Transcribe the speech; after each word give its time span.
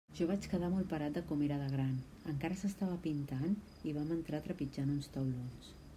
Jo 0.19 0.25
vaig 0.29 0.45
quedar 0.51 0.69
molt 0.75 0.87
parat 0.93 1.13
de 1.17 1.21
com 1.31 1.43
era 1.47 1.59
de 1.59 1.67
gran; 1.73 1.93
encara 2.33 2.57
s'estava 2.63 2.97
pintant, 3.05 3.55
i 3.91 3.95
vam 3.99 4.15
entrar 4.17 4.41
trepitjant 4.49 4.95
uns 4.99 5.13
taulons. 5.19 5.71